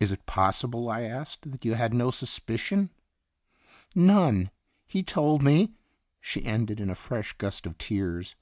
"Is 0.00 0.10
it 0.10 0.26
possible," 0.26 0.90
I 0.90 1.02
asked, 1.02 1.48
"that 1.52 1.64
you 1.64 1.74
had 1.74 1.94
no 1.94 2.10
suspicion?" 2.10 2.90
"None. 3.94 4.50
He 4.84 5.04
told 5.04 5.44
me" 5.44 5.74
She 6.20 6.44
ended 6.44 6.80
in 6.80 6.90
a 6.90 6.96
fresh 6.96 7.34
gust 7.34 7.64
of 7.64 7.78
tears. 7.78 8.34